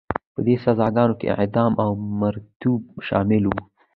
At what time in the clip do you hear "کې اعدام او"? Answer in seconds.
1.19-1.89